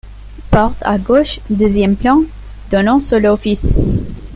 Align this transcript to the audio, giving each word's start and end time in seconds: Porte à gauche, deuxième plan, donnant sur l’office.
Porte 0.49 0.81
à 0.81 0.97
gauche, 0.97 1.39
deuxième 1.51 1.95
plan, 1.95 2.23
donnant 2.71 2.99
sur 2.99 3.19
l’office. 3.19 3.75